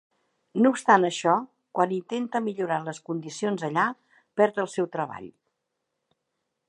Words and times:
No 0.61 0.69
obstant 0.75 1.03
això, 1.09 1.33
quan 1.79 1.93
intenta 1.97 2.41
millorar 2.45 2.79
les 2.87 3.03
condicions 3.11 3.67
allà, 3.71 3.85
perd 4.43 4.59
el 4.65 4.71
seu 4.77 4.89
treball. 4.97 5.29